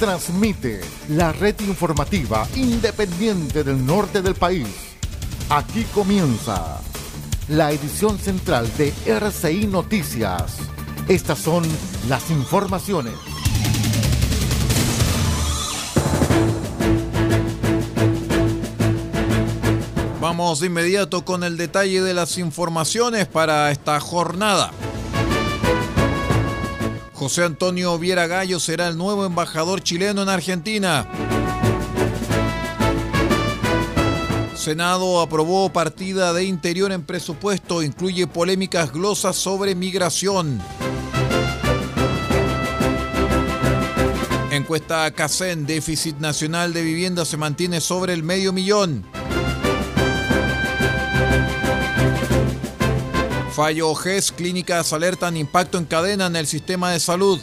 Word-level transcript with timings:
transmite 0.00 0.80
la 1.10 1.30
red 1.30 1.60
informativa 1.60 2.48
independiente 2.56 3.62
del 3.62 3.84
norte 3.84 4.22
del 4.22 4.34
país. 4.34 4.66
Aquí 5.50 5.84
comienza 5.92 6.80
la 7.48 7.70
edición 7.70 8.18
central 8.18 8.66
de 8.78 8.94
RCI 9.04 9.66
Noticias. 9.66 10.56
Estas 11.06 11.38
son 11.38 11.64
las 12.08 12.30
informaciones. 12.30 13.12
Vamos 20.18 20.60
de 20.60 20.68
inmediato 20.68 21.26
con 21.26 21.44
el 21.44 21.58
detalle 21.58 22.00
de 22.00 22.14
las 22.14 22.38
informaciones 22.38 23.26
para 23.26 23.70
esta 23.70 24.00
jornada. 24.00 24.70
José 27.20 27.44
Antonio 27.44 27.98
Viera 27.98 28.26
Gallo 28.26 28.58
será 28.58 28.88
el 28.88 28.96
nuevo 28.96 29.26
embajador 29.26 29.82
chileno 29.82 30.22
en 30.22 30.30
Argentina. 30.30 31.06
Senado 34.56 35.20
aprobó 35.20 35.70
partida 35.70 36.32
de 36.32 36.44
interior 36.44 36.92
en 36.92 37.02
presupuesto, 37.02 37.82
incluye 37.82 38.26
polémicas 38.26 38.90
glosas 38.90 39.36
sobre 39.36 39.74
migración. 39.74 40.62
Encuesta 44.50 45.10
CACEN, 45.10 45.66
déficit 45.66 46.16
nacional 46.20 46.72
de 46.72 46.82
vivienda 46.82 47.26
se 47.26 47.36
mantiene 47.36 47.82
sobre 47.82 48.14
el 48.14 48.22
medio 48.22 48.54
millón. 48.54 49.04
Fallo 53.60 53.94
GES, 53.94 54.32
clínicas 54.32 54.90
alertan 54.94 55.36
impacto 55.36 55.76
en 55.76 55.84
cadena 55.84 56.28
en 56.28 56.34
el 56.34 56.46
sistema 56.46 56.92
de 56.92 56.98
salud. 56.98 57.38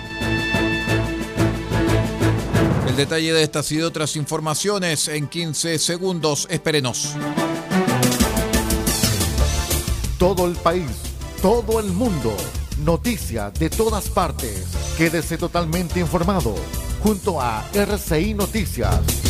El 2.88 2.96
detalle 2.96 3.34
de 3.34 3.44
estas 3.44 3.72
y 3.72 3.78
de 3.78 3.84
otras 3.84 4.16
informaciones 4.16 5.10
en 5.10 5.28
15 5.28 5.78
segundos. 5.78 6.48
Espérenos. 6.50 7.14
Todo 10.18 10.48
el 10.48 10.56
país, 10.56 10.90
todo 11.44 11.80
el 11.80 11.92
mundo, 11.92 12.36
noticia 12.80 13.52
de 13.52 13.70
todas 13.70 14.10
partes. 14.10 14.64
Quédese 14.98 15.38
totalmente 15.38 16.00
informado 16.00 16.56
junto 17.04 17.40
a 17.40 17.64
RCI 17.76 18.34
Noticias. 18.34 19.27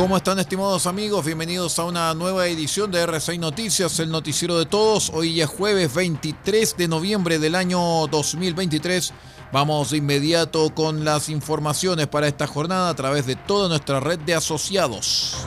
¿Cómo 0.00 0.16
están 0.16 0.38
estimados 0.38 0.86
amigos? 0.86 1.26
Bienvenidos 1.26 1.78
a 1.78 1.84
una 1.84 2.14
nueva 2.14 2.46
edición 2.46 2.90
de 2.90 3.06
R6 3.06 3.38
Noticias, 3.38 4.00
el 4.00 4.10
noticiero 4.10 4.58
de 4.58 4.64
todos. 4.64 5.10
Hoy 5.12 5.42
es 5.42 5.46
jueves 5.46 5.92
23 5.92 6.74
de 6.78 6.88
noviembre 6.88 7.38
del 7.38 7.54
año 7.54 8.06
2023. 8.06 9.12
Vamos 9.52 9.90
de 9.90 9.98
inmediato 9.98 10.74
con 10.74 11.04
las 11.04 11.28
informaciones 11.28 12.06
para 12.06 12.28
esta 12.28 12.46
jornada 12.46 12.88
a 12.88 12.96
través 12.96 13.26
de 13.26 13.36
toda 13.36 13.68
nuestra 13.68 14.00
red 14.00 14.18
de 14.20 14.34
asociados. 14.34 15.46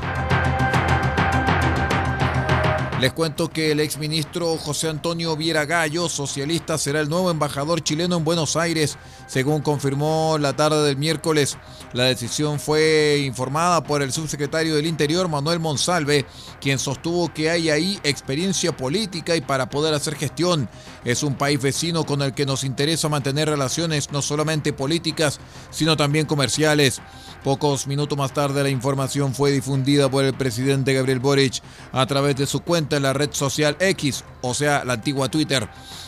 Les 3.04 3.12
cuento 3.12 3.50
que 3.50 3.72
el 3.72 3.82
exministro 3.82 4.56
José 4.56 4.88
Antonio 4.88 5.36
Viera 5.36 5.66
Gallo, 5.66 6.08
socialista, 6.08 6.78
será 6.78 7.02
el 7.02 7.10
nuevo 7.10 7.30
embajador 7.32 7.84
chileno 7.84 8.16
en 8.16 8.24
Buenos 8.24 8.56
Aires, 8.56 8.98
según 9.28 9.62
confirmó 9.62 10.38
la 10.40 10.56
tarde 10.56 10.86
del 10.86 10.96
miércoles. 10.96 11.58
La 11.92 12.06
decisión 12.06 12.62
fue 12.62 13.22
informada 13.26 13.84
por 13.84 14.02
el 14.02 14.14
subsecretario 14.14 14.74
del 14.74 14.86
Interior, 14.86 15.28
Manuel 15.28 15.60
Monsalve, 15.60 16.26
quien 16.62 16.80
sostuvo 16.80 17.34
que 17.34 17.50
hay 17.50 17.70
ahí 17.70 18.00
experiencia 18.06 18.72
política 18.72 19.36
y 19.36 19.42
para 19.42 19.70
poder 19.70 19.94
hacer 19.94 20.16
gestión. 20.16 20.70
Es 21.04 21.24
un 21.24 21.36
país 21.36 21.62
vecino 21.62 22.06
con 22.06 22.22
el 22.22 22.34
que 22.34 22.46
nos 22.46 22.64
interesa 22.64 23.10
mantener 23.10 23.50
relaciones 23.50 24.14
no 24.14 24.22
solamente 24.22 24.72
políticas, 24.72 25.42
sino 25.72 25.98
también 25.98 26.26
comerciales. 26.26 27.02
Pocos 27.44 27.86
minutos 27.88 28.18
más 28.18 28.34
tarde 28.34 28.64
la 28.64 28.70
información 28.70 29.36
fue 29.36 29.52
difundida 29.52 30.10
por 30.10 30.24
el 30.24 30.34
presidente 30.34 30.94
Gabriel 30.94 31.20
Boric 31.20 31.62
a 31.92 32.06
través 32.06 32.38
de 32.38 32.46
su 32.46 32.62
cuenta 32.62 32.93
en 32.98 33.04
la 33.04 33.14
red 33.14 33.30
social 33.32 33.76
X, 33.80 34.24
o 34.42 34.54
sea, 34.54 34.84
la 34.86 34.94
antigua 34.94 35.30
Twitter. 35.30 35.68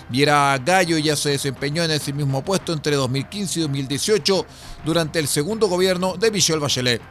Viera 0.09 0.57
Gallo 0.63 0.97
ya 0.97 1.15
se 1.15 1.31
desempeñó 1.31 1.83
en 1.83 1.91
ese 1.91 2.13
mismo 2.13 2.43
puesto 2.43 2.73
entre 2.73 2.95
2015 2.95 3.59
y 3.59 3.61
2018 3.63 4.45
durante 4.85 5.19
el 5.19 5.27
segundo 5.27 5.67
gobierno 5.67 6.15
de 6.17 6.31
Michelle 6.31 6.59
Bachelet. 6.59 7.01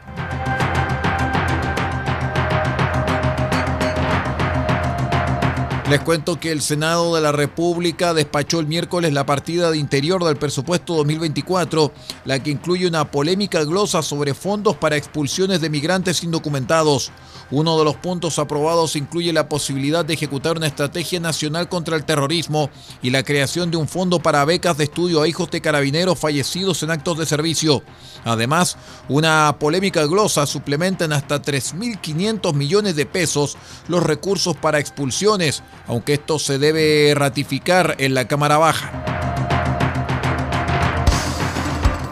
Les 5.90 6.00
cuento 6.00 6.40
que 6.40 6.50
el 6.50 6.62
Senado 6.62 7.14
de 7.14 7.20
la 7.20 7.30
República 7.30 8.14
despachó 8.14 8.58
el 8.58 8.66
miércoles 8.66 9.12
la 9.12 9.26
partida 9.26 9.70
de 9.70 9.76
interior 9.76 10.24
del 10.24 10.36
presupuesto 10.36 10.94
2024, 10.94 11.92
la 12.24 12.42
que 12.42 12.50
incluye 12.50 12.86
una 12.86 13.10
polémica 13.10 13.62
glosa 13.64 14.00
sobre 14.00 14.32
fondos 14.32 14.78
para 14.78 14.96
expulsiones 14.96 15.60
de 15.60 15.68
migrantes 15.68 16.24
indocumentados. 16.24 17.12
Uno 17.50 17.78
de 17.78 17.84
los 17.84 17.96
puntos 17.96 18.38
aprobados 18.38 18.96
incluye 18.96 19.30
la 19.34 19.50
posibilidad 19.50 20.06
de 20.06 20.14
ejecutar 20.14 20.56
una 20.56 20.68
estrategia 20.68 21.20
nacional 21.20 21.68
contra 21.68 21.96
el 21.96 22.06
terrorismo 22.06 22.70
y 23.02 23.10
la 23.10 23.22
creación 23.22 23.70
de 23.70 23.76
un 23.76 23.86
fondo 23.86 24.20
para 24.20 24.46
becas 24.46 24.78
de 24.78 24.84
estudio 24.84 25.20
a 25.20 25.28
hijos 25.28 25.50
de 25.50 25.60
carabineros 25.60 26.18
fallecidos 26.18 26.82
en 26.82 26.92
actos 26.92 27.18
de 27.18 27.26
servicio. 27.26 27.82
Además, 28.24 28.78
una 29.10 29.54
polémica 29.60 30.06
glosa 30.06 30.46
suplementa 30.46 31.04
en 31.04 31.12
hasta 31.12 31.42
3.500 31.42 32.54
millones 32.54 32.96
de 32.96 33.04
pesos 33.04 33.58
los 33.88 34.02
recursos 34.02 34.56
para 34.56 34.78
expulsiones 34.78 35.62
aunque 35.86 36.14
esto 36.14 36.38
se 36.38 36.58
debe 36.58 37.12
ratificar 37.14 37.96
en 37.98 38.14
la 38.14 38.26
Cámara 38.26 38.58
Baja. 38.58 38.92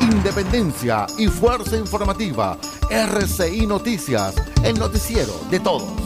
Independencia 0.01 1.07
y 1.19 1.27
fuerza 1.29 1.77
informativa. 1.77 2.59
RCI 2.91 3.67
Noticias, 3.67 4.35
el 4.63 4.79
noticiero 4.79 5.33
de 5.51 5.61
todos. 5.61 6.02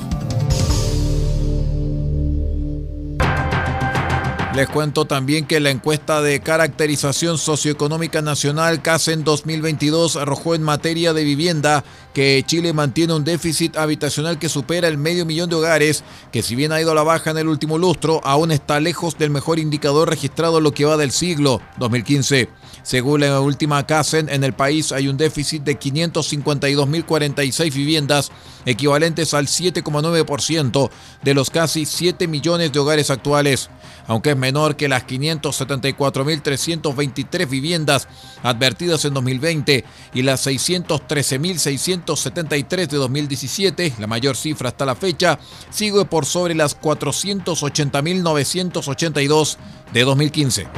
Les 4.56 4.70
cuento 4.70 5.04
también 5.04 5.44
que 5.44 5.60
la 5.60 5.68
encuesta 5.68 6.22
de 6.22 6.40
caracterización 6.40 7.36
socioeconómica 7.36 8.22
nacional 8.22 8.80
CASEN 8.80 9.22
2022 9.22 10.16
arrojó 10.16 10.54
en 10.54 10.62
materia 10.62 11.12
de 11.12 11.24
vivienda 11.24 11.84
que 12.14 12.42
Chile 12.46 12.72
mantiene 12.72 13.12
un 13.12 13.22
déficit 13.22 13.76
habitacional 13.76 14.38
que 14.38 14.48
supera 14.48 14.88
el 14.88 14.96
medio 14.96 15.26
millón 15.26 15.50
de 15.50 15.56
hogares, 15.56 16.04
que 16.32 16.40
si 16.42 16.54
bien 16.54 16.72
ha 16.72 16.80
ido 16.80 16.92
a 16.92 16.94
la 16.94 17.02
baja 17.02 17.32
en 17.32 17.36
el 17.36 17.48
último 17.48 17.76
lustro, 17.76 18.22
aún 18.24 18.50
está 18.50 18.80
lejos 18.80 19.18
del 19.18 19.28
mejor 19.28 19.58
indicador 19.58 20.08
registrado 20.08 20.56
en 20.56 20.64
lo 20.64 20.72
que 20.72 20.86
va 20.86 20.96
del 20.96 21.10
siglo 21.10 21.60
2015. 21.76 22.48
Según 22.82 23.20
la 23.20 23.40
última 23.40 23.86
CASEN, 23.86 24.28
en 24.28 24.42
el 24.44 24.52
país 24.52 24.92
hay 24.92 25.08
un 25.08 25.16
déficit 25.16 25.62
de 25.62 25.78
552.046 25.78 27.72
viviendas, 27.72 28.30
equivalentes 28.64 29.32
al 29.34 29.46
7,9% 29.46 30.90
de 31.22 31.34
los 31.34 31.50
casi 31.50 31.84
7 31.84 32.28
millones 32.28 32.72
de 32.72 32.78
hogares 32.78 33.10
actuales. 33.10 33.68
Aunque 34.06 34.30
es 34.30 34.36
menor 34.36 34.76
que 34.76 34.88
las 34.88 35.04
574.323 35.06 37.48
viviendas 37.48 38.06
advertidas 38.42 39.04
en 39.04 39.12
2020 39.14 39.84
y 40.14 40.22
las 40.22 40.46
613.673 40.46 42.86
de 42.86 42.96
2017, 42.96 43.94
la 43.98 44.06
mayor 44.06 44.36
cifra 44.36 44.68
hasta 44.68 44.86
la 44.86 44.94
fecha, 44.94 45.40
sigue 45.70 46.04
por 46.04 46.24
sobre 46.24 46.54
las 46.54 46.80
480.982 46.80 49.56
de 49.92 50.04
2015. 50.04 50.68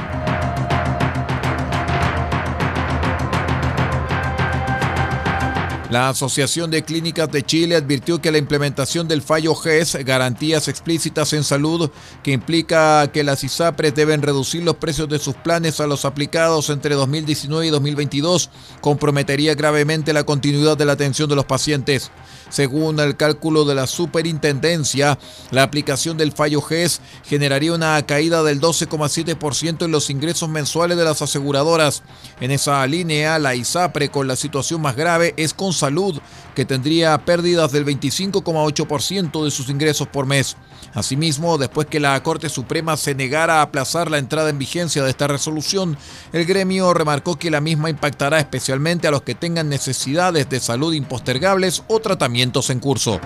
La 5.89 6.09
Asociación 6.09 6.69
de 6.69 6.83
Clínicas 6.83 7.31
de 7.31 7.41
Chile 7.41 7.75
advirtió 7.75 8.21
que 8.21 8.31
la 8.31 8.37
implementación 8.37 9.07
del 9.07 9.23
fallo 9.23 9.55
GES, 9.55 9.97
garantías 10.05 10.67
explícitas 10.67 11.33
en 11.33 11.43
salud, 11.43 11.89
que 12.21 12.31
implica 12.31 13.11
que 13.11 13.23
las 13.23 13.43
ISAPRES 13.43 13.95
deben 13.95 14.21
reducir 14.21 14.61
los 14.61 14.75
precios 14.75 15.09
de 15.09 15.17
sus 15.17 15.33
planes 15.33 15.79
a 15.79 15.87
los 15.87 16.05
aplicados 16.05 16.69
entre 16.69 16.93
2019 16.93 17.65
y 17.65 17.69
2022, 17.71 18.51
comprometería 18.81 19.55
gravemente 19.55 20.13
la 20.13 20.25
continuidad 20.25 20.77
de 20.77 20.85
la 20.85 20.93
atención 20.93 21.27
de 21.27 21.35
los 21.35 21.45
pacientes. 21.45 22.11
Según 22.49 22.99
el 22.99 23.15
cálculo 23.15 23.63
de 23.63 23.75
la 23.75 23.85
superintendencia, 23.85 25.19
la 25.51 25.63
aplicación 25.63 26.17
del 26.17 26.31
fallo 26.31 26.61
GES 26.61 26.99
generaría 27.23 27.73
una 27.73 28.01
caída 28.05 28.41
del 28.41 28.59
12,7% 28.59 29.85
en 29.85 29.91
los 29.91 30.09
ingresos 30.09 30.49
mensuales 30.49 30.97
de 30.97 31.03
las 31.03 31.21
aseguradoras. 31.21 32.01
En 32.41 32.49
esa 32.49 32.85
línea, 32.87 33.37
la 33.37 33.53
ISAPRE 33.53 34.09
con 34.09 34.27
la 34.27 34.35
situación 34.35 34.81
más 34.81 34.95
grave 34.95 35.35
es 35.37 35.53
con 35.53 35.73
salud, 35.73 36.19
que 36.55 36.65
tendría 36.65 37.17
pérdidas 37.23 37.71
del 37.71 37.85
25,8% 37.85 39.43
de 39.43 39.51
sus 39.51 39.69
ingresos 39.69 40.07
por 40.07 40.25
mes. 40.25 40.57
Asimismo, 40.95 41.59
después 41.59 41.85
que 41.85 41.99
la 41.99 42.21
Corte 42.23 42.49
Suprema 42.49 42.97
se 42.97 43.13
negara 43.13 43.59
a 43.59 43.61
aplazar 43.61 44.09
la 44.09 44.17
entrada 44.17 44.49
en 44.49 44.57
vigencia 44.57 45.03
de 45.03 45.11
esta 45.11 45.27
resolución, 45.27 45.97
el 46.33 46.45
gremio 46.45 46.95
remarcó 46.95 47.37
que 47.37 47.51
la 47.51 47.61
misma 47.61 47.91
impactará 47.91 48.39
especialmente 48.39 49.07
a 49.07 49.11
los 49.11 49.21
que 49.21 49.35
tengan 49.35 49.69
necesidades 49.69 50.49
de 50.49 50.59
salud 50.59 50.93
impostergables 50.93 51.83
o 51.87 51.99
tratamientos 51.99 52.38
en 52.41 52.79
curso. 52.79 53.19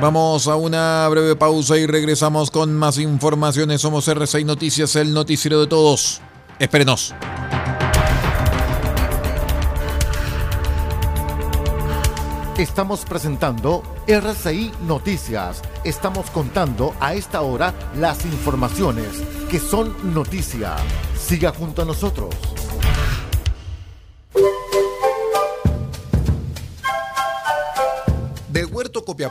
Vamos 0.00 0.48
a 0.48 0.56
una 0.56 1.06
breve 1.08 1.36
pausa 1.36 1.76
y 1.76 1.86
regresamos 1.86 2.50
con 2.50 2.74
más 2.74 2.98
informaciones. 2.98 3.82
Somos 3.82 4.08
R6 4.08 4.44
Noticias, 4.44 4.96
el 4.96 5.12
noticiero 5.12 5.60
de 5.60 5.66
todos. 5.66 6.20
Espérenos. 6.58 7.14
Estamos 12.56 13.06
presentando 13.06 13.82
RCI 14.06 14.72
Noticias. 14.86 15.62
Estamos 15.84 16.28
contando 16.30 16.94
a 17.00 17.14
esta 17.14 17.40
hora 17.40 17.72
las 17.96 18.24
informaciones 18.26 19.22
que 19.50 19.58
son 19.58 20.14
noticia. 20.14 20.76
Siga 21.18 21.52
junto 21.52 21.82
a 21.82 21.84
nosotros. 21.86 22.34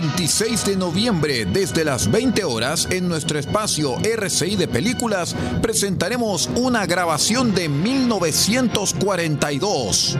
26 0.00 0.66
de 0.66 0.76
noviembre, 0.76 1.46
desde 1.46 1.82
las 1.82 2.10
20 2.10 2.44
horas, 2.44 2.86
en 2.90 3.08
nuestro 3.08 3.38
espacio 3.38 3.96
RCI 4.04 4.56
de 4.56 4.68
Películas, 4.68 5.34
presentaremos 5.62 6.50
una 6.54 6.84
grabación 6.84 7.54
de 7.54 7.70
1942. 7.70 10.18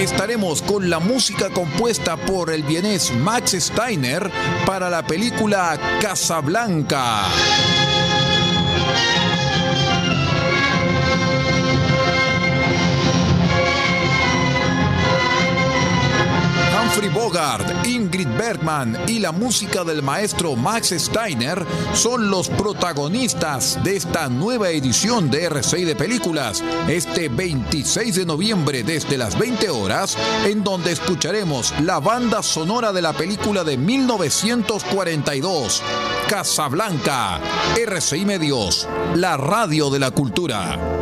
Estaremos 0.00 0.62
con 0.62 0.90
la 0.90 0.98
música 0.98 1.50
compuesta 1.50 2.16
por 2.16 2.50
el 2.50 2.64
vienés 2.64 3.14
Max 3.14 3.52
Steiner 3.52 4.28
para 4.66 4.90
la 4.90 5.06
película 5.06 5.78
Casablanca. 6.00 7.28
Humphrey 16.92 17.08
Bogart, 17.08 17.86
Ingrid 17.86 18.28
Bergman 18.36 18.98
y 19.06 19.18
la 19.18 19.32
música 19.32 19.82
del 19.82 20.02
maestro 20.02 20.54
Max 20.56 20.92
Steiner 20.94 21.64
son 21.94 22.28
los 22.28 22.50
protagonistas 22.50 23.82
de 23.82 23.96
esta 23.96 24.28
nueva 24.28 24.68
edición 24.68 25.30
de 25.30 25.50
R6 25.50 25.86
de 25.86 25.96
Películas, 25.96 26.62
este 26.88 27.30
26 27.30 28.16
de 28.16 28.26
noviembre 28.26 28.82
desde 28.82 29.16
las 29.16 29.38
20 29.38 29.70
horas, 29.70 30.18
en 30.44 30.62
donde 30.62 30.92
escucharemos 30.92 31.72
la 31.80 31.98
banda 31.98 32.42
sonora 32.42 32.92
de 32.92 33.00
la 33.00 33.14
película 33.14 33.64
de 33.64 33.78
1942, 33.78 35.82
Casablanca, 36.28 37.40
RCI 37.74 38.26
Medios, 38.26 38.86
la 39.14 39.38
radio 39.38 39.88
de 39.88 39.98
la 39.98 40.10
cultura. 40.10 41.01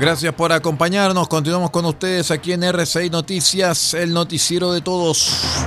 Gracias 0.00 0.32
por 0.32 0.52
acompañarnos. 0.52 1.26
Continuamos 1.26 1.70
con 1.70 1.84
ustedes 1.84 2.30
aquí 2.30 2.52
en 2.52 2.62
RCI 2.62 3.10
Noticias, 3.10 3.94
el 3.94 4.12
noticiero 4.12 4.70
de 4.72 4.80
todos. 4.80 5.66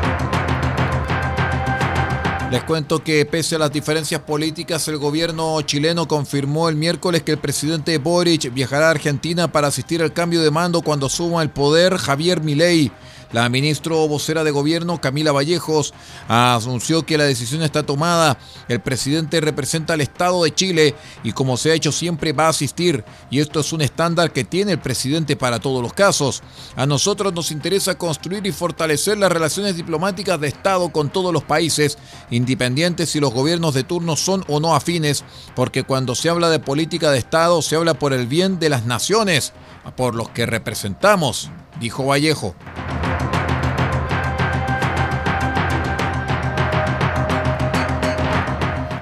Les 2.49 2.63
cuento 2.63 3.03
que 3.03 3.25
pese 3.25 3.55
a 3.55 3.59
las 3.59 3.73
diferencias 3.73 4.21
políticas, 4.21 4.87
el 4.87 4.97
gobierno 4.97 5.61
chileno 5.63 6.07
confirmó 6.07 6.69
el 6.69 6.77
miércoles 6.77 7.23
que 7.23 7.33
el 7.33 7.39
presidente 7.39 7.97
Boric 7.97 8.53
viajará 8.53 8.87
a 8.87 8.91
Argentina 8.91 9.51
para 9.51 9.67
asistir 9.67 10.01
al 10.01 10.13
cambio 10.13 10.41
de 10.41 10.49
mando 10.49 10.81
cuando 10.81 11.09
suma 11.09 11.41
el 11.41 11.49
poder 11.49 11.97
Javier 11.97 12.41
Milei. 12.41 12.89
La 13.33 13.47
ministra 13.47 13.95
vocera 13.95 14.43
de 14.43 14.51
gobierno, 14.51 14.99
Camila 14.99 15.31
Vallejos, 15.31 15.93
anunció 16.27 17.05
que 17.05 17.17
la 17.17 17.23
decisión 17.23 17.61
está 17.63 17.83
tomada. 17.83 18.37
El 18.67 18.81
presidente 18.81 19.39
representa 19.39 19.93
al 19.93 20.01
Estado 20.01 20.43
de 20.43 20.53
Chile 20.53 20.95
y 21.23 21.31
como 21.31 21.55
se 21.55 21.71
ha 21.71 21.73
hecho 21.73 21.91
siempre 21.91 22.33
va 22.33 22.47
a 22.47 22.49
asistir. 22.49 23.05
Y 23.29 23.39
esto 23.39 23.61
es 23.61 23.71
un 23.71 23.81
estándar 23.81 24.33
que 24.33 24.43
tiene 24.43 24.73
el 24.73 24.79
presidente 24.79 25.35
para 25.35 25.59
todos 25.59 25.81
los 25.81 25.93
casos. 25.93 26.43
A 26.75 26.85
nosotros 26.85 27.33
nos 27.33 27.51
interesa 27.51 27.97
construir 27.97 28.45
y 28.45 28.51
fortalecer 28.51 29.17
las 29.17 29.31
relaciones 29.31 29.77
diplomáticas 29.77 30.39
de 30.39 30.47
Estado 30.47 30.89
con 30.89 31.09
todos 31.09 31.33
los 31.33 31.43
países, 31.43 31.97
independientes 32.29 33.09
si 33.09 33.19
los 33.19 33.33
gobiernos 33.33 33.73
de 33.73 33.83
turno 33.83 34.15
son 34.15 34.43
o 34.47 34.59
no 34.59 34.75
afines, 34.75 35.23
porque 35.55 35.83
cuando 35.83 36.15
se 36.15 36.29
habla 36.29 36.49
de 36.49 36.59
política 36.59 37.11
de 37.11 37.19
Estado 37.19 37.61
se 37.61 37.75
habla 37.75 37.93
por 37.93 38.13
el 38.13 38.27
bien 38.27 38.59
de 38.59 38.69
las 38.69 38.85
naciones, 38.85 39.53
por 39.95 40.15
los 40.15 40.29
que 40.29 40.45
representamos, 40.45 41.49
dijo 41.79 42.05
Vallejo. 42.05 42.55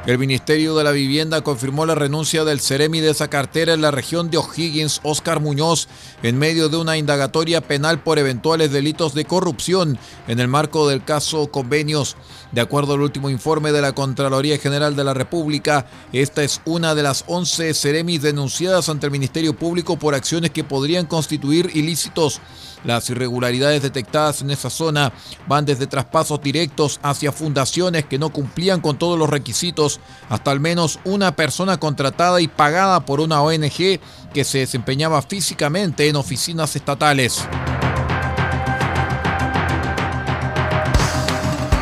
El 0.10 0.18
Ministerio 0.18 0.76
de 0.76 0.84
la 0.84 0.90
Vivienda 0.90 1.42
confirmó 1.42 1.86
la 1.86 1.94
renuncia 1.94 2.44
del 2.44 2.62
Ceremi 2.62 3.00
de 3.00 3.12
esa 3.12 3.28
cartera 3.28 3.76
en 3.76 3.82
la 3.82 3.92
región 3.92 4.32
de 4.32 4.40
O'Higgins, 4.40 5.02
Oscar 5.04 5.40
Muñoz, 5.40 5.88
en 6.24 6.40
medio 6.40 6.68
de 6.68 6.78
una 6.78 6.98
indagatoria 6.98 7.62
penal 7.62 8.02
por 8.02 8.18
eventuales 8.18 8.72
delitos 8.72 9.14
de 9.14 9.26
corrupción 9.26 10.00
en 10.28 10.40
el 10.40 10.48
marco 10.48 10.90
del 10.90 11.04
caso 11.04 11.52
Convenios. 11.52 12.18
De 12.52 12.60
acuerdo 12.60 12.96
al 12.96 13.02
último 13.02 13.30
informe 13.30 13.72
de 13.72 13.82
la 13.82 13.94
Contraloría 13.94 14.58
General 14.58 14.96
de 14.96 15.04
la 15.04 15.14
República, 15.14 15.86
esta 16.12 16.42
es 16.42 16.60
una 16.66 16.96
de 16.96 17.04
las 17.04 17.24
11 17.28 17.76
Ceremis 17.76 18.24
denunciadas 18.24 18.90
ante 18.90 19.06
el 19.06 19.12
Ministerio 19.12 19.56
Público 19.56 20.00
por 20.00 20.16
acciones 20.16 20.50
que 20.50 20.64
podrían 20.64 21.06
constituir 21.06 21.70
ilícitos. 21.76 22.42
Las 22.84 23.10
irregularidades 23.10 23.82
detectadas 23.82 24.42
en 24.42 24.52
esa 24.52 24.70
zona 24.70 25.12
van 25.48 25.66
desde 25.66 25.88
traspasos 25.88 26.42
directos 26.42 27.00
hacia 27.04 27.32
fundaciones 27.32 28.06
que 28.06 28.20
no 28.20 28.32
cumplían 28.32 28.80
con 28.80 28.98
todos 28.98 29.20
los 29.20 29.30
requisitos, 29.30 30.00
hasta 30.30 30.52
al 30.52 30.60
menos 30.60 31.00
una 31.04 31.36
persona 31.36 31.78
contratada 31.78 32.40
y 32.42 32.48
pagada 32.48 33.06
por 33.06 33.20
una 33.20 33.42
ONG 33.42 34.00
que 34.34 34.44
se 34.44 34.60
desempeñaba 34.60 35.22
físicamente 35.22 36.08
en 36.08 36.16
oficinas 36.16 36.76
estatales. 36.76 37.46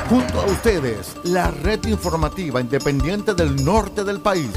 Junto 0.09 0.39
a 0.39 0.45
ustedes, 0.45 1.15
la 1.25 1.51
red 1.51 1.85
informativa 1.85 2.61
independiente 2.61 3.33
del 3.33 3.63
norte 3.63 4.05
del 4.05 4.21
país. 4.21 4.51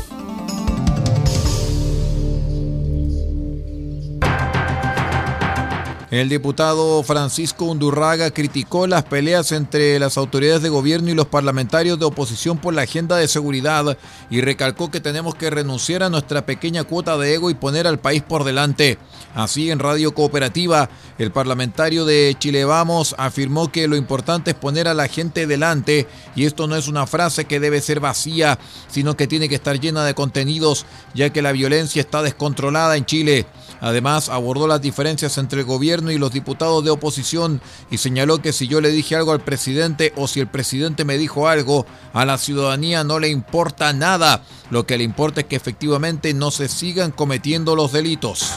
El 6.10 6.28
diputado 6.28 7.04
Francisco 7.04 7.66
Undurraga 7.66 8.32
criticó 8.32 8.88
las 8.88 9.04
peleas 9.04 9.52
entre 9.52 9.96
las 10.00 10.18
autoridades 10.18 10.60
de 10.60 10.68
gobierno 10.68 11.08
y 11.08 11.14
los 11.14 11.28
parlamentarios 11.28 12.00
de 12.00 12.04
oposición 12.04 12.58
por 12.58 12.74
la 12.74 12.82
agenda 12.82 13.16
de 13.16 13.28
seguridad 13.28 13.96
y 14.28 14.40
recalcó 14.40 14.90
que 14.90 15.00
tenemos 15.00 15.36
que 15.36 15.50
renunciar 15.50 16.02
a 16.02 16.10
nuestra 16.10 16.44
pequeña 16.44 16.82
cuota 16.82 17.16
de 17.16 17.34
ego 17.34 17.48
y 17.48 17.54
poner 17.54 17.86
al 17.86 18.00
país 18.00 18.22
por 18.22 18.42
delante. 18.42 18.98
Así, 19.36 19.70
en 19.70 19.78
Radio 19.78 20.12
Cooperativa, 20.12 20.90
el 21.16 21.30
parlamentario 21.30 22.04
de 22.04 22.34
Chile 22.40 22.64
Vamos 22.64 23.14
afirmó 23.16 23.70
que 23.70 23.86
lo 23.86 23.94
importante 23.94 24.50
es 24.50 24.56
poner 24.56 24.88
a 24.88 24.94
la 24.94 25.06
gente 25.06 25.46
delante 25.46 26.08
y 26.34 26.44
esto 26.44 26.66
no 26.66 26.74
es 26.74 26.88
una 26.88 27.06
frase 27.06 27.44
que 27.44 27.60
debe 27.60 27.80
ser 27.80 28.00
vacía, 28.00 28.58
sino 28.88 29.16
que 29.16 29.28
tiene 29.28 29.48
que 29.48 29.54
estar 29.54 29.78
llena 29.78 30.04
de 30.04 30.14
contenidos, 30.14 30.86
ya 31.14 31.30
que 31.30 31.40
la 31.40 31.52
violencia 31.52 32.00
está 32.00 32.20
descontrolada 32.20 32.96
en 32.96 33.06
Chile. 33.06 33.46
Además, 33.80 34.28
abordó 34.28 34.66
las 34.66 34.80
diferencias 34.80 35.38
entre 35.38 35.60
el 35.60 35.66
gobierno 35.66 36.10
y 36.10 36.18
los 36.18 36.32
diputados 36.32 36.84
de 36.84 36.90
oposición 36.90 37.60
y 37.90 37.98
señaló 37.98 38.42
que 38.42 38.52
si 38.52 38.68
yo 38.68 38.80
le 38.80 38.90
dije 38.90 39.16
algo 39.16 39.32
al 39.32 39.40
presidente 39.40 40.12
o 40.16 40.28
si 40.28 40.40
el 40.40 40.46
presidente 40.46 41.04
me 41.04 41.18
dijo 41.18 41.48
algo, 41.48 41.86
a 42.12 42.24
la 42.24 42.38
ciudadanía 42.38 43.04
no 43.04 43.18
le 43.18 43.28
importa 43.28 43.92
nada. 43.92 44.42
Lo 44.70 44.86
que 44.86 44.98
le 44.98 45.04
importa 45.04 45.40
es 45.40 45.46
que 45.46 45.56
efectivamente 45.56 46.34
no 46.34 46.50
se 46.50 46.68
sigan 46.68 47.10
cometiendo 47.10 47.74
los 47.74 47.92
delitos. 47.92 48.54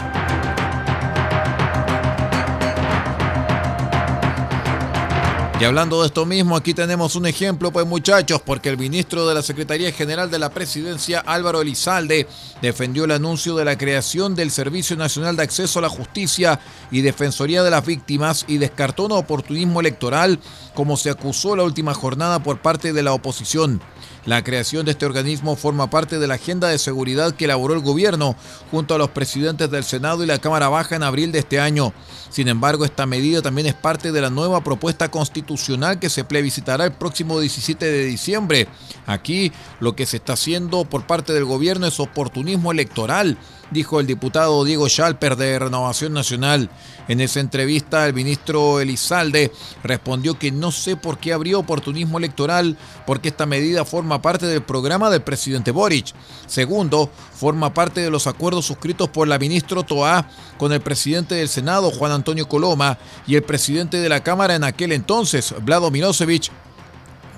Y 5.63 5.65
hablando 5.65 6.01
de 6.01 6.07
esto 6.07 6.25
mismo, 6.25 6.57
aquí 6.57 6.73
tenemos 6.73 7.15
un 7.15 7.25
ejemplo, 7.25 7.71
pues 7.71 7.87
muchachos, 7.87 8.41
porque 8.45 8.67
el 8.67 8.77
ministro 8.77 9.25
de 9.25 9.33
la 9.33 9.41
Secretaría 9.41 9.93
General 9.93 10.29
de 10.29 10.37
la 10.37 10.49
Presidencia, 10.49 11.21
Álvaro 11.21 11.61
Elizalde, 11.61 12.27
defendió 12.61 13.05
el 13.05 13.11
anuncio 13.11 13.55
de 13.55 13.63
la 13.63 13.77
creación 13.77 14.35
del 14.35 14.51
Servicio 14.51 14.97
Nacional 14.97 15.37
de 15.37 15.43
Acceso 15.43 15.79
a 15.79 15.83
la 15.83 15.87
Justicia 15.87 16.59
y 16.91 16.99
Defensoría 16.99 17.63
de 17.63 17.69
las 17.69 17.85
Víctimas 17.85 18.43
y 18.49 18.57
descartó 18.57 19.05
un 19.05 19.13
oportunismo 19.13 19.79
electoral 19.79 20.37
como 20.73 20.97
se 20.97 21.09
acusó 21.09 21.55
la 21.55 21.63
última 21.63 21.93
jornada 21.93 22.43
por 22.43 22.59
parte 22.59 22.91
de 22.91 23.03
la 23.03 23.13
oposición. 23.13 23.81
La 24.25 24.41
creación 24.41 24.85
de 24.85 24.91
este 24.91 25.05
organismo 25.05 25.57
forma 25.57 25.89
parte 25.89 26.17
de 26.17 26.27
la 26.27 26.35
agenda 26.35 26.69
de 26.69 26.77
seguridad 26.77 27.35
que 27.35 27.43
elaboró 27.43 27.73
el 27.73 27.81
gobierno 27.81 28.37
junto 28.71 28.95
a 28.95 28.97
los 28.97 29.09
presidentes 29.09 29.69
del 29.69 29.83
Senado 29.83 30.23
y 30.23 30.27
la 30.27 30.39
Cámara 30.39 30.69
Baja 30.69 30.95
en 30.95 31.03
abril 31.03 31.33
de 31.33 31.39
este 31.39 31.59
año. 31.59 31.93
Sin 32.29 32.47
embargo, 32.47 32.85
esta 32.85 33.05
medida 33.05 33.41
también 33.41 33.67
es 33.67 33.73
parte 33.73 34.13
de 34.13 34.21
la 34.21 34.29
nueva 34.29 34.63
propuesta 34.63 35.11
constitucional 35.11 35.99
que 35.99 36.09
se 36.09 36.23
plebiscitará 36.23 36.85
el 36.85 36.93
próximo 36.93 37.39
17 37.39 37.85
de 37.85 38.05
diciembre. 38.05 38.67
Aquí 39.05 39.51
lo 39.81 39.95
que 39.95 40.05
se 40.05 40.17
está 40.17 40.33
haciendo 40.33 40.85
por 40.85 41.05
parte 41.05 41.33
del 41.33 41.45
gobierno 41.45 41.85
es 41.85 41.99
oportunismo 41.99 42.71
electoral 42.71 43.37
dijo 43.73 43.99
el 43.99 44.07
diputado 44.07 44.63
Diego 44.63 44.87
Schalper 44.87 45.35
de 45.35 45.59
Renovación 45.59 46.13
Nacional. 46.13 46.69
En 47.07 47.19
esa 47.19 47.39
entrevista, 47.39 48.05
el 48.05 48.13
ministro 48.13 48.79
Elizalde 48.79 49.51
respondió 49.83 50.39
que 50.39 50.51
no 50.51 50.71
sé 50.71 50.95
por 50.95 51.17
qué 51.17 51.33
habría 51.33 51.57
oportunismo 51.57 52.17
electoral, 52.17 52.77
porque 53.05 53.29
esta 53.29 53.45
medida 53.45 53.83
forma 53.83 54.21
parte 54.21 54.45
del 54.45 54.63
programa 54.63 55.09
del 55.09 55.23
presidente 55.23 55.71
Boric. 55.71 56.13
Segundo, 56.47 57.09
forma 57.35 57.73
parte 57.73 58.01
de 58.01 58.09
los 58.09 58.27
acuerdos 58.27 58.65
suscritos 58.65 59.09
por 59.09 59.27
la 59.27 59.39
ministra 59.39 59.83
Toá 59.83 60.29
con 60.57 60.71
el 60.71 60.81
presidente 60.81 61.35
del 61.35 61.49
Senado, 61.49 61.91
Juan 61.91 62.11
Antonio 62.11 62.47
Coloma, 62.47 62.97
y 63.27 63.35
el 63.35 63.43
presidente 63.43 63.97
de 63.97 64.09
la 64.09 64.23
Cámara 64.23 64.55
en 64.55 64.63
aquel 64.63 64.91
entonces, 64.91 65.53
Vlado 65.61 65.91
Milosevic, 65.91 66.51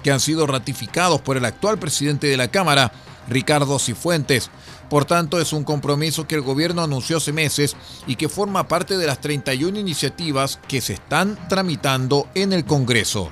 que 0.04 0.12
han 0.12 0.20
sido 0.20 0.46
ratificados 0.46 1.22
por 1.22 1.38
el 1.38 1.46
actual 1.46 1.80
presidente 1.80 2.27
de 2.27 2.38
la 2.38 2.50
Cámara, 2.50 2.92
Ricardo 3.27 3.79
Cifuentes. 3.79 4.50
Por 4.89 5.05
tanto, 5.05 5.39
es 5.39 5.53
un 5.53 5.63
compromiso 5.63 6.27
que 6.27 6.36
el 6.36 6.41
gobierno 6.41 6.84
anunció 6.84 7.17
hace 7.17 7.34
meses 7.34 7.75
y 8.08 8.15
que 8.15 8.29
forma 8.29 8.67
parte 8.67 8.98
de 8.98 9.08
las 9.08 9.20
31 9.20 9.79
iniciativas 9.79 10.60
que 10.67 10.82
se 10.82 10.94
están 10.94 11.38
tramitando 11.50 12.27
en 12.36 12.53
el 12.53 12.65
Congreso. 12.65 13.32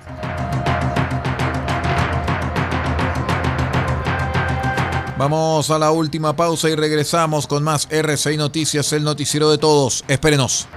Vamos 5.18 5.70
a 5.70 5.78
la 5.78 5.92
última 5.92 6.36
pausa 6.36 6.70
y 6.70 6.76
regresamos 6.76 7.48
con 7.48 7.64
más 7.64 7.88
RCI 7.90 8.36
Noticias, 8.36 8.92
el 8.94 9.04
noticiero 9.04 9.52
de 9.52 9.58
todos. 9.58 10.04
Espérenos. 10.08 10.68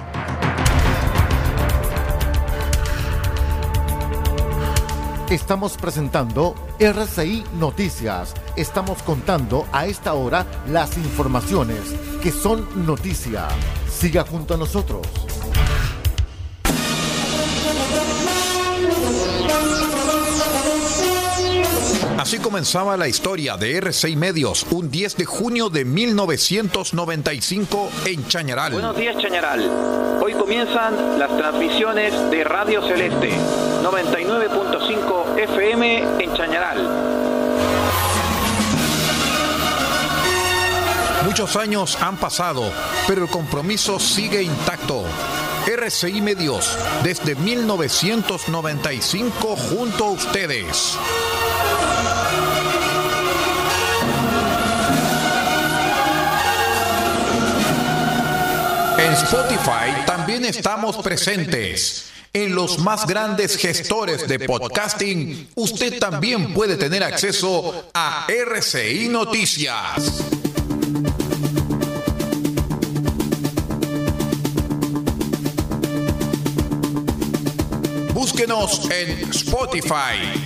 Estamos 5.30 5.76
presentando 5.76 6.54
RCI 6.78 7.42
Noticias. 7.59 8.35
Estamos 8.54 9.02
contando 9.02 9.66
a 9.73 9.87
esta 9.87 10.12
hora 10.12 10.47
las 10.68 10.99
informaciones 10.99 11.80
que 12.23 12.30
son 12.30 12.87
noticia. 12.87 13.49
Siga 13.90 14.25
junto 14.25 14.54
a 14.54 14.56
nosotros. 14.59 15.06
Así 22.18 22.38
comenzaba 22.38 22.97
la 22.97 23.09
historia 23.09 23.56
de 23.56 23.80
R6 23.80 24.16
Medios 24.16 24.66
un 24.71 24.90
10 24.90 25.16
de 25.16 25.25
junio 25.25 25.71
de 25.71 25.85
1995 25.85 27.90
en 28.04 28.28
Chañaral. 28.28 28.73
Buenos 28.73 28.97
días 28.97 29.16
Chañaral. 29.16 30.21
Hoy 30.23 30.35
comienzan 30.35 31.18
las 31.18 31.35
transmisiones 31.37 32.12
de 32.30 32.45
Radio 32.45 32.83
Celeste 32.83 33.30
99.5 33.87 35.38
FM 35.38 36.19
en 36.19 36.35
Chañaral. 36.35 36.76
Muchos 41.25 41.55
años 41.55 41.97
han 42.00 42.16
pasado, 42.16 42.64
pero 43.07 43.23
el 43.23 43.31
compromiso 43.31 44.00
sigue 44.00 44.43
intacto. 44.43 45.05
RCI 45.66 46.21
Medios, 46.21 46.76
desde 47.05 47.37
1995 47.37 49.55
junto 49.55 50.07
a 50.07 50.11
ustedes. 50.11 50.99
En 58.99 59.12
Spotify 59.12 59.93
también 60.07 60.45
estamos 60.45 60.97
presentes. 60.97 62.15
En 62.37 62.55
los 62.55 62.81
más 62.81 63.07
grandes 63.07 63.57
gestores 63.57 64.28
de 64.28 64.38
podcasting, 64.40 65.49
usted 65.55 65.99
también 65.99 66.52
puede 66.52 66.76
tener 66.76 67.02
acceso 67.02 67.88
a 67.95 68.26
RCI 68.28 69.09
Noticias. 69.09 70.23
Búsquenos 78.12 78.83
en 78.90 79.31
Spotify, 79.31 80.46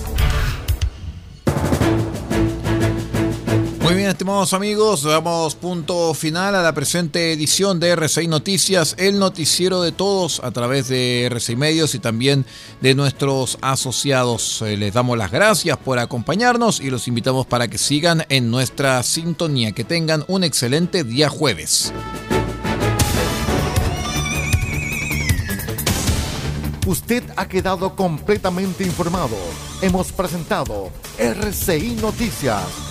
Estimados 4.21 4.53
amigos, 4.53 5.01
damos 5.01 5.55
punto 5.55 6.13
final 6.13 6.53
a 6.53 6.61
la 6.61 6.75
presente 6.75 7.33
edición 7.33 7.79
de 7.79 7.97
R6 7.97 8.27
Noticias, 8.27 8.93
el 8.99 9.17
noticiero 9.17 9.81
de 9.81 9.91
todos 9.91 10.41
a 10.43 10.51
través 10.51 10.89
de 10.89 11.27
R6 11.31 11.57
Medios 11.57 11.95
y 11.95 11.99
también 11.99 12.45
de 12.81 12.93
nuestros 12.93 13.57
asociados. 13.61 14.61
Eh, 14.61 14.77
les 14.77 14.93
damos 14.93 15.17
las 15.17 15.31
gracias 15.31 15.75
por 15.77 15.97
acompañarnos 15.97 16.81
y 16.81 16.91
los 16.91 17.07
invitamos 17.07 17.47
para 17.47 17.67
que 17.67 17.79
sigan 17.79 18.23
en 18.29 18.51
nuestra 18.51 19.01
sintonía. 19.01 19.71
Que 19.71 19.85
tengan 19.85 20.23
un 20.27 20.43
excelente 20.43 21.03
día 21.03 21.27
jueves. 21.27 21.91
Usted 26.85 27.23
ha 27.37 27.47
quedado 27.47 27.95
completamente 27.95 28.83
informado. 28.83 29.37
Hemos 29.81 30.11
presentado 30.11 30.91
RCI 31.17 31.95
Noticias 31.99 32.90